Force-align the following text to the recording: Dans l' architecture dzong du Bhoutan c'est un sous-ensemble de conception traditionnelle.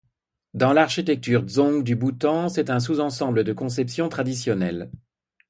Dans 0.55 0.73
l' 0.73 0.79
architecture 0.79 1.41
dzong 1.43 1.83
du 1.83 1.95
Bhoutan 1.95 2.49
c'est 2.49 2.71
un 2.71 2.79
sous-ensemble 2.79 3.43
de 3.43 3.53
conception 3.53 4.09
traditionnelle. 4.09 4.89